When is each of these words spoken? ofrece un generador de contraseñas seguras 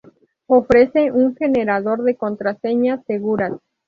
ofrece 0.47 1.11
un 1.11 1.35
generador 1.35 2.01
de 2.01 2.15
contraseñas 2.17 3.05
seguras 3.05 3.53